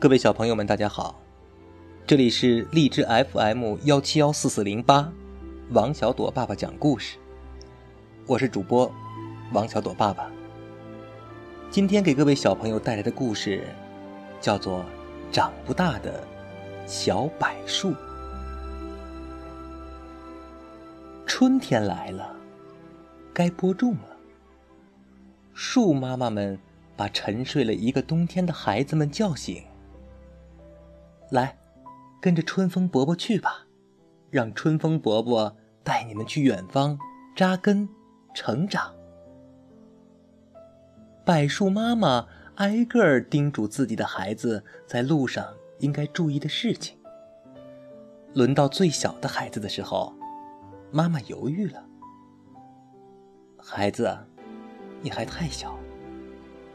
[0.00, 1.20] 各位小朋友们，大家好，
[2.06, 5.12] 这里是荔枝 FM 幺七幺四四零八，
[5.70, 7.18] 王小朵爸爸讲故事，
[8.24, 8.88] 我是主播
[9.52, 10.30] 王小朵爸爸。
[11.68, 13.64] 今天给各位小朋友带来的故事
[14.40, 14.82] 叫做
[15.32, 16.22] 《长不大的
[16.86, 17.90] 小柏树》。
[21.26, 22.36] 春天来了，
[23.34, 24.16] 该播种了。
[25.54, 26.56] 树妈妈们
[26.96, 29.60] 把沉睡了一个冬天的孩子们叫醒。
[31.30, 31.58] 来，
[32.20, 33.66] 跟着春风伯伯去吧，
[34.30, 36.98] 让春风伯伯带你们去远方
[37.36, 37.88] 扎根
[38.34, 38.94] 成长。
[41.24, 45.46] 柏树妈妈挨个儿叮嘱自己的孩子在路上
[45.80, 46.96] 应该注意的事情。
[48.32, 50.14] 轮到最小的孩子的时候，
[50.90, 51.84] 妈妈犹豫了
[53.60, 54.16] ：“孩子，
[55.02, 55.78] 你还太小，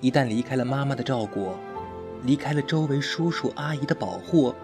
[0.00, 1.52] 一旦离开了妈妈的照顾。”
[2.22, 4.54] 离开了周围叔叔阿姨的保护，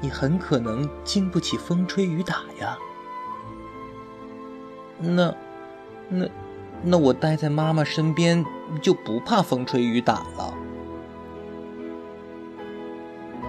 [0.00, 2.78] 你很可能经不起风吹雨打呀。
[4.98, 5.34] 那，
[6.08, 6.26] 那，
[6.82, 8.44] 那我待在妈妈身边
[8.80, 10.54] 就不怕风吹雨打了。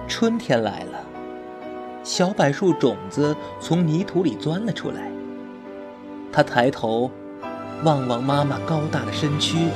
[0.06, 1.04] 春天来了，
[2.02, 5.10] 小柏树种子从泥土里钻了出来。
[6.32, 7.10] 他抬头
[7.84, 9.68] 望望妈妈高大的身躯，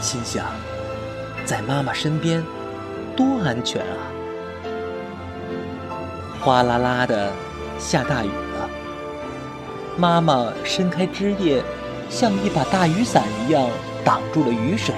[0.00, 0.46] 心想，
[1.44, 2.42] 在妈妈身边。
[3.16, 3.96] 多安全啊！
[6.40, 7.32] 哗啦啦的
[7.78, 8.70] 下大雨了。
[9.96, 11.62] 妈妈伸开枝叶，
[12.10, 13.68] 像一把大雨伞一样
[14.04, 14.94] 挡住了雨水。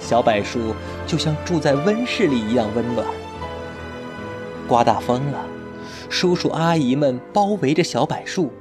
[0.00, 0.74] 小柏树
[1.06, 3.04] 就像住在温室里一样温暖。
[4.68, 5.44] 刮大风了，
[6.08, 8.52] 叔叔阿姨们包围着小柏树，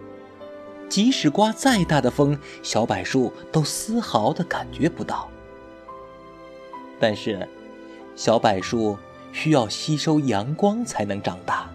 [0.90, 5.30] 即使刮再大的风，小柏树都丝毫的感觉不到。
[7.00, 7.48] 但是。
[8.16, 8.98] 小柏树
[9.34, 11.70] 需要吸收阳光才能长大，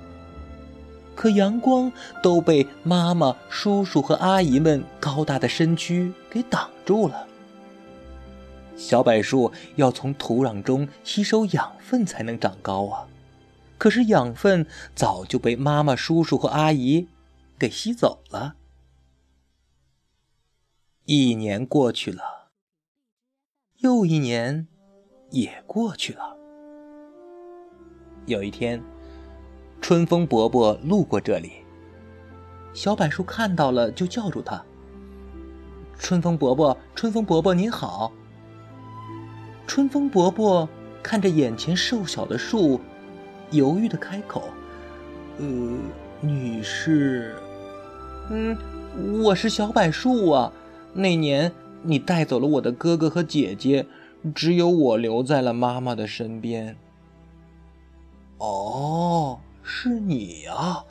[1.15, 1.93] 可阳光
[2.23, 7.27] 都被妈妈、叔叔和阿姨们高大的身躯给挡住了。
[8.75, 13.06] 小柏树要从土壤中吸收养分才能长高啊，
[13.77, 17.06] 可是养分早就被妈妈、叔叔和阿姨
[17.59, 18.56] 给吸走了。
[21.05, 22.53] 一年过去了，
[23.81, 24.69] 又一年。
[25.31, 26.37] 也过去了。
[28.27, 28.83] 有一天，
[29.81, 31.53] 春风伯伯路过这里，
[32.75, 34.63] 小柏树看到了，就叫住他
[35.99, 38.13] ：“春风伯伯，春风伯伯，您好。”
[39.67, 40.69] 春风伯伯
[41.03, 42.81] 看着眼前瘦小的树，
[43.51, 44.49] 犹豫的开口
[45.39, 45.45] ：“呃，
[46.21, 47.35] 你是？
[48.31, 48.57] 嗯，
[49.23, 50.53] 我是小柏树啊。
[50.93, 51.53] 那年
[51.83, 53.87] 你带走了我的哥哥和姐姐。”
[54.34, 56.76] 只有我留在了妈妈的身边。
[58.38, 60.84] 哦，是你呀！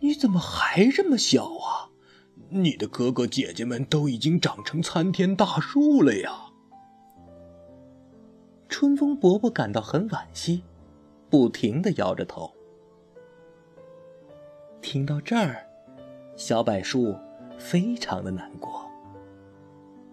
[0.00, 1.90] 你怎么还这么小啊？
[2.48, 6.46] 你的哥哥姐姐们都已经长成参天大树了呀！
[8.68, 10.62] 春风伯伯感到很惋惜，
[11.28, 12.50] 不停的摇着头。
[14.80, 15.66] 听到这儿，
[16.34, 17.14] 小柏树
[17.58, 18.88] 非常的难过。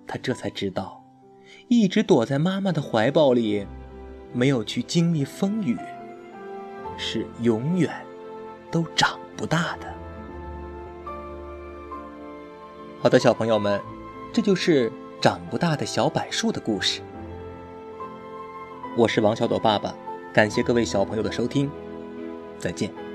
[0.05, 0.96] 他这才知道。
[1.69, 3.67] 一直躲在妈妈的怀抱里，
[4.31, 5.77] 没有去经历风雨，
[6.97, 7.93] 是永远
[8.71, 9.93] 都长不大的。
[13.01, 13.81] 好的，小朋友们，
[14.31, 14.89] 这就是
[15.21, 17.01] 长不大的小柏树的故事。
[18.95, 19.93] 我是王小朵爸爸，
[20.33, 21.69] 感谢各位小朋友的收听，
[22.57, 23.06] 再见。